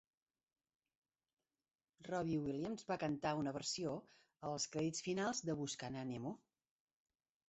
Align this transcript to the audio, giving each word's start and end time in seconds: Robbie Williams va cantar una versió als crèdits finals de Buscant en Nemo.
Robbie 2.07 2.39
Williams 2.45 2.87
va 2.91 2.97
cantar 3.03 3.33
una 3.41 3.53
versió 3.57 3.91
als 4.53 4.65
crèdits 4.77 5.05
finals 5.09 5.43
de 5.51 5.57
Buscant 5.61 5.99
en 6.05 6.11
Nemo. 6.15 6.33